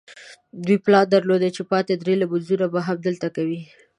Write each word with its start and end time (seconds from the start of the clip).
دوی 0.65 0.77
پلان 0.85 1.05
درلود 1.13 1.43
چې 1.55 1.61
پاتې 1.71 1.93
درې 1.95 2.13
لمونځونه 2.21 2.65
به 2.73 2.79
هم 2.87 2.97
دلته 3.07 3.27
کوي. 3.35 3.61